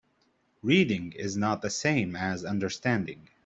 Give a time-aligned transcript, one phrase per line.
[0.63, 3.27] Reading is not the same as understanding.